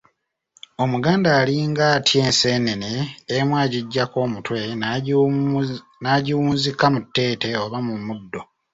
Omuganda 0.83 1.29
alinga 1.41 1.83
atya 1.95 2.19
enseenene 2.27 2.91
emu 3.35 3.53
agiggyako 3.63 4.17
omutwe 4.25 4.59
n'agiwunzika 6.03 6.85
mu 6.93 6.99
tteete 7.05 7.49
oba 7.63 7.77
mu 7.87 7.95
muddo. 8.05 8.41